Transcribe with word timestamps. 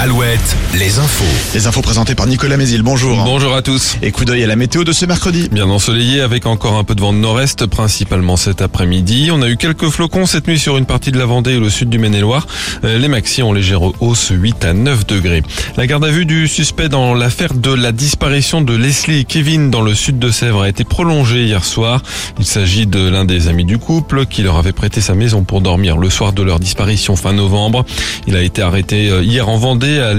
Alouette, 0.00 0.56
les 0.78 1.00
infos. 1.00 1.24
Les 1.54 1.66
infos 1.66 1.82
présentées 1.82 2.14
par 2.14 2.28
Nicolas 2.28 2.56
Mézil. 2.56 2.82
Bonjour. 2.82 3.24
Bonjour 3.24 3.52
à 3.54 3.62
tous. 3.62 3.96
Et 4.00 4.12
coup 4.12 4.24
d'œil 4.24 4.44
à 4.44 4.46
la 4.46 4.54
météo 4.54 4.84
de 4.84 4.92
ce 4.92 5.06
mercredi. 5.06 5.48
Bien 5.50 5.68
ensoleillé 5.68 6.20
avec 6.20 6.46
encore 6.46 6.74
un 6.76 6.84
peu 6.84 6.94
de 6.94 7.00
vent 7.00 7.12
de 7.12 7.18
nord-est, 7.18 7.66
principalement 7.66 8.36
cet 8.36 8.62
après-midi. 8.62 9.30
On 9.32 9.42
a 9.42 9.48
eu 9.48 9.56
quelques 9.56 9.88
flocons 9.88 10.26
cette 10.26 10.46
nuit 10.46 10.58
sur 10.58 10.78
une 10.78 10.86
partie 10.86 11.10
de 11.10 11.18
la 11.18 11.26
Vendée 11.26 11.54
et 11.54 11.58
le 11.58 11.68
sud 11.68 11.88
du 11.88 11.98
Maine-et-Loire. 11.98 12.46
Euh, 12.84 12.96
Les 12.96 13.08
maxi 13.08 13.42
ont 13.42 13.52
légère 13.52 13.80
hausse 14.00 14.28
8 14.30 14.64
à 14.64 14.72
9 14.72 15.04
degrés. 15.04 15.42
La 15.76 15.88
garde 15.88 16.04
à 16.04 16.10
vue 16.10 16.26
du 16.26 16.46
suspect 16.46 16.88
dans 16.88 17.12
l'affaire 17.12 17.54
de 17.54 17.72
la 17.72 17.90
disparition 17.90 18.60
de 18.60 18.76
Leslie 18.76 19.20
et 19.20 19.24
Kevin 19.24 19.70
dans 19.70 19.82
le 19.82 19.94
sud 19.94 20.20
de 20.20 20.30
Sèvres 20.30 20.62
a 20.62 20.68
été 20.68 20.84
prolongée 20.84 21.42
hier 21.42 21.64
soir. 21.64 22.02
Il 22.38 22.46
s'agit 22.46 22.86
de 22.86 23.08
l'un 23.08 23.24
des 23.24 23.48
amis 23.48 23.64
du 23.64 23.78
couple 23.78 24.26
qui 24.26 24.42
leur 24.42 24.56
avait 24.56 24.72
prêté 24.72 25.00
sa 25.00 25.14
maison 25.14 25.42
pour 25.42 25.60
dormir 25.60 25.96
le 25.96 26.08
soir 26.08 26.32
de 26.32 26.42
leur 26.42 26.60
disparition 26.60 27.16
fin 27.16 27.32
novembre. 27.32 27.84
Il 28.28 28.36
a 28.36 28.42
été 28.42 28.62
arrêté 28.62 29.10
euh, 29.10 29.24
hier 29.24 29.48
en 29.48 29.56
Vendée 29.56 29.98
à 29.98 30.14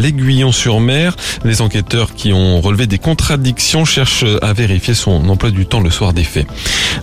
l'Aiguillon-sur-Mer. 0.50 1.16
Les 1.44 1.62
enquêteurs 1.62 2.14
qui 2.14 2.34
ont 2.34 2.62
relevé 2.62 2.88
des 2.88 2.98
contradictions 2.98 3.86
cherchent 3.86 4.26
à 4.42 4.54
vérifier 4.54 4.94
son 4.94 5.30
emploi 5.30 5.52
du 5.52 5.66
temps 5.66 5.80
le 5.80 5.90
soir 5.90 6.14
des 6.14 6.24
faits. 6.24 6.48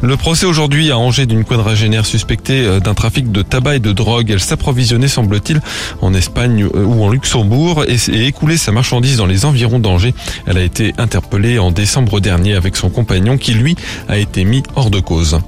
Le 0.03 0.17
procès 0.17 0.47
aujourd'hui 0.47 0.91
à 0.91 0.99
Angers 0.99 1.27
d'une 1.27 1.45
quadragénaire 1.45 2.07
suspectée 2.07 2.65
euh, 2.65 2.81
d'un 2.81 2.95
trafic 2.95 3.31
de 3.33 3.43
tabac 3.43 3.77
et 3.77 3.79
de 3.79 3.93
drogue. 3.93 4.31
Elle 4.31 4.41
s'approvisionnait, 4.41 5.09
semble-t-il, 5.09 5.61
en 6.03 6.13
Espagne 6.13 6.65
euh, 6.65 6.85
ou 6.85 7.05
en 7.05 7.09
Luxembourg 7.09 7.85
et 7.87 8.27
écoulait 8.27 8.57
sa 8.57 8.73
marchandise 8.73 9.17
dans 9.17 9.27
les 9.27 9.45
environs 9.45 9.79
d'Angers. 9.79 10.15
Elle 10.47 10.59
a 10.59 10.63
été 10.63 10.93
interpellée 10.99 11.59
en 11.59 11.71
décembre 11.71 12.21
dernier 12.21 12.55
avec 12.55 12.77
son 12.77 12.91
compagnon 12.91 13.39
qui, 13.39 13.55
lui, 13.55 13.77
a 14.09 14.19
été 14.19 14.45
mis 14.45 14.63
hors 14.75 14.91
de 14.91 15.01
cause. 15.01 15.39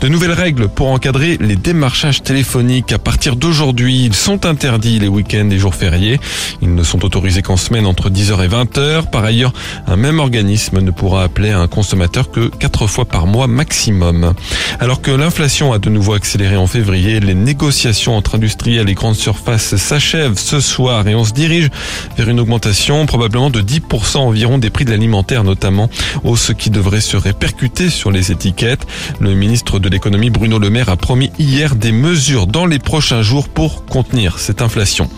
De 0.00 0.08
nouvelles 0.08 0.32
règles 0.32 0.68
pour 0.68 0.88
encadrer 0.88 1.38
les 1.40 1.56
démarchages 1.56 2.22
téléphoniques. 2.22 2.92
À 2.92 2.98
partir 2.98 3.36
d'aujourd'hui, 3.36 4.04
ils 4.04 4.14
sont 4.14 4.46
interdits 4.46 4.98
les 4.98 5.08
week-ends 5.08 5.48
et 5.50 5.58
jours 5.58 5.74
fériés. 5.74 6.20
Ils 6.62 6.74
ne 6.74 6.82
sont 6.82 7.04
autorisés 7.04 7.35
qu'en 7.42 7.56
semaine 7.56 7.86
entre 7.86 8.10
10h 8.10 8.44
et 8.44 8.48
20h. 8.48 9.10
Par 9.10 9.24
ailleurs, 9.24 9.52
un 9.86 9.96
même 9.96 10.18
organisme 10.18 10.80
ne 10.80 10.90
pourra 10.90 11.22
appeler 11.24 11.50
un 11.50 11.66
consommateur 11.66 12.30
que 12.30 12.48
4 12.48 12.86
fois 12.86 13.04
par 13.04 13.26
mois 13.26 13.46
maximum. 13.46 14.34
Alors 14.80 15.00
que 15.00 15.10
l'inflation 15.10 15.72
a 15.72 15.78
de 15.78 15.90
nouveau 15.90 16.14
accéléré 16.14 16.56
en 16.56 16.66
février, 16.66 17.20
les 17.20 17.34
négociations 17.34 18.16
entre 18.16 18.36
industriels 18.36 18.88
et 18.88 18.94
grandes 18.94 19.16
surfaces 19.16 19.76
s'achèvent 19.76 20.38
ce 20.38 20.60
soir 20.60 21.06
et 21.08 21.14
on 21.14 21.24
se 21.24 21.32
dirige 21.32 21.70
vers 22.16 22.28
une 22.28 22.40
augmentation 22.40 23.06
probablement 23.06 23.50
de 23.50 23.60
10% 23.60 24.18
environ 24.18 24.58
des 24.58 24.70
prix 24.70 24.84
de 24.84 24.90
l'alimentaire 24.90 25.44
notamment, 25.44 25.90
hausse 26.24 26.52
qui 26.56 26.70
devrait 26.70 27.00
se 27.00 27.16
répercuter 27.16 27.90
sur 27.90 28.10
les 28.10 28.32
étiquettes. 28.32 28.86
Le 29.20 29.34
ministre 29.34 29.78
de 29.78 29.88
l'économie 29.88 30.30
Bruno 30.30 30.58
Le 30.58 30.70
Maire 30.70 30.88
a 30.88 30.96
promis 30.96 31.30
hier 31.38 31.76
des 31.76 31.92
mesures 31.92 32.46
dans 32.46 32.66
les 32.66 32.78
prochains 32.78 33.22
jours 33.22 33.48
pour 33.48 33.84
contenir 33.84 34.38
cette 34.38 34.62
inflation. 34.62 35.10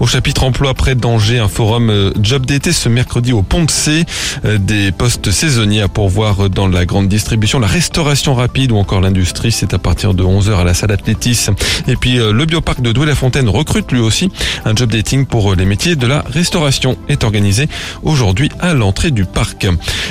Au 0.00 0.06
chapitre 0.06 0.44
emploi 0.44 0.74
près 0.74 0.94
d'Angers, 0.94 1.46
forum 1.60 1.90
euh, 1.90 2.10
job 2.22 2.46
d'été 2.46 2.72
ce 2.72 2.88
mercredi 2.88 3.34
au 3.34 3.42
Pont 3.42 3.64
de 3.64 3.70
C, 3.70 4.06
euh, 4.46 4.56
des 4.56 4.92
postes 4.92 5.30
saisonniers 5.30 5.82
à 5.82 5.88
pourvoir 5.88 6.48
dans 6.48 6.66
la 6.66 6.86
grande 6.86 7.06
distribution, 7.06 7.58
la 7.58 7.66
restauration 7.66 8.34
rapide 8.34 8.72
ou 8.72 8.78
encore 8.78 9.02
l'industrie, 9.02 9.52
c'est 9.52 9.74
à 9.74 9.78
partir 9.78 10.14
de 10.14 10.24
11h 10.24 10.54
à 10.54 10.64
la 10.64 10.72
salle 10.72 10.90
Atlétis. 10.90 11.50
Et 11.86 11.96
puis 11.96 12.18
euh, 12.18 12.32
le 12.32 12.46
bioparc 12.46 12.80
de 12.80 12.92
Douai-la-Fontaine 12.92 13.46
recrute 13.50 13.92
lui 13.92 14.00
aussi 14.00 14.32
un 14.64 14.74
job 14.74 14.90
dating 14.90 15.26
pour 15.26 15.54
les 15.54 15.66
métiers 15.66 15.96
de 15.96 16.06
la 16.06 16.24
restauration 16.32 16.96
est 17.10 17.24
organisé 17.24 17.68
aujourd'hui 18.04 18.48
à 18.60 18.72
l'entrée 18.72 19.10
du 19.10 19.26
parc. 19.26 19.66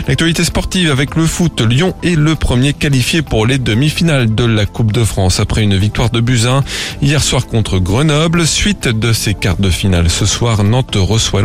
L'actualité 0.07 0.43
sportive 0.43 0.91
avec 0.91 1.15
le 1.15 1.25
foot, 1.25 1.61
Lyon 1.61 1.95
est 2.03 2.15
le 2.15 2.35
premier 2.35 2.73
qualifié 2.73 3.23
pour 3.23 3.47
les 3.47 3.57
demi-finales 3.57 4.35
de 4.35 4.43
la 4.43 4.67
Coupe 4.67 4.91
de 4.91 5.03
France 5.03 5.39
après 5.39 5.63
une 5.63 5.77
victoire 5.77 6.11
de 6.11 6.21
Buzyn 6.21 6.63
hier 7.01 7.23
soir 7.23 7.47
contre 7.47 7.79
Grenoble. 7.79 8.45
Suite 8.45 8.87
de 8.87 9.13
ces 9.13 9.33
quarts 9.33 9.57
de 9.57 9.71
finale 9.71 10.11
ce 10.11 10.27
soir, 10.27 10.63
Nantes 10.63 10.95
reçoit 10.95 11.38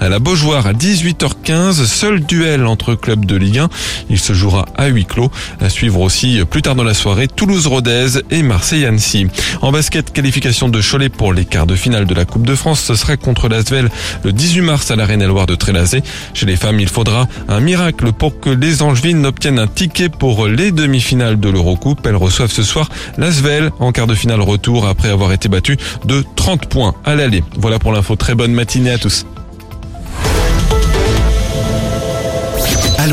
À 0.00 0.08
la 0.08 0.18
Beaujoire 0.18 0.66
à 0.66 0.72
18h15. 0.74 1.86
Seul 1.86 2.20
duel 2.20 2.66
entre 2.66 2.94
clubs 2.94 3.24
de 3.24 3.36
Ligue 3.36 3.58
1. 3.58 3.68
Il 4.10 4.18
se 4.18 4.34
jouera 4.34 4.66
à 4.76 4.88
huis 4.88 5.06
clos. 5.06 5.30
À 5.60 5.70
suivre 5.70 6.00
aussi 6.00 6.40
plus 6.50 6.60
tard 6.60 6.74
dans 6.74 6.84
la 6.84 6.92
soirée 6.92 7.26
Toulouse-Rodez 7.26 8.20
et 8.30 8.42
Marseille-Annecy. 8.42 9.28
En 9.62 9.72
basket, 9.72 10.12
qualification 10.12 10.68
de 10.68 10.80
Cholet 10.82 11.08
pour 11.08 11.32
les 11.32 11.46
quarts 11.46 11.66
de 11.66 11.74
finale 11.74 12.04
de 12.04 12.14
la 12.14 12.26
Coupe 12.26 12.46
de 12.46 12.54
France. 12.54 12.80
Ce 12.80 12.94
sera 12.94 13.16
contre 13.16 13.48
l'Asvel 13.48 13.88
le 14.24 14.32
18 14.32 14.60
mars 14.60 14.90
à 14.90 14.96
l'Arène 14.96 15.24
Loire 15.26 15.46
de 15.46 15.54
Trélazé. 15.54 16.02
Chez 16.34 16.44
les 16.44 16.56
femmes, 16.56 16.78
il 16.78 16.88
faudra 16.88 17.26
un 17.48 17.60
miracle 17.60 18.12
pour 18.12 18.40
que 18.40 18.50
les 18.50 18.82
Angevines 18.82 19.24
obtiennent 19.24 19.58
un 19.58 19.66
ticket 19.66 20.10
pour 20.10 20.46
les 20.48 20.70
demi-finales 20.70 21.40
de 21.40 21.48
l'Eurocoupe. 21.48 22.06
Elles 22.06 22.16
reçoivent 22.16 22.52
ce 22.52 22.62
soir 22.62 22.90
l'Asvel 23.16 23.70
en 23.78 23.92
quart 23.92 24.06
de 24.06 24.14
finale 24.14 24.42
retour 24.42 24.86
après 24.86 25.08
avoir 25.08 25.32
été 25.32 25.48
battues 25.48 25.78
de 26.04 26.24
30 26.36 26.68
points 26.68 26.94
à 27.04 27.14
l'aller. 27.14 27.42
Voilà 27.56 27.78
pour 27.78 27.92
l'info. 27.92 28.16
Très 28.16 28.34
bonne 28.34 28.52
matinée 28.52 28.90
à 28.90 28.98
tous. 28.98 29.24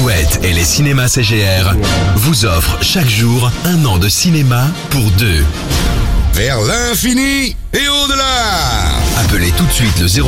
Alouette 0.08 0.40
et 0.44 0.54
les 0.54 0.64
cinémas 0.64 1.10
CGR 1.10 1.74
vous 2.16 2.46
offrent 2.46 2.82
chaque 2.82 3.10
jour 3.10 3.52
un 3.66 3.84
an 3.84 3.98
de 3.98 4.08
cinéma 4.08 4.68
pour 4.90 5.04
deux. 5.12 5.44
vers 6.34 6.62
l'infini 6.62 7.56
et 7.74 7.88
au-delà. 7.90 9.02
Appelez 9.20 9.52
tout 9.58 9.66
de 9.66 9.72
suite 9.72 10.00
le 10.00 10.08
0 10.08 10.26